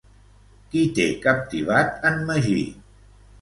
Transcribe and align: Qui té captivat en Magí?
Qui 0.71 0.81
té 0.99 1.05
captivat 1.25 2.09
en 2.11 2.19
Magí? 2.31 2.57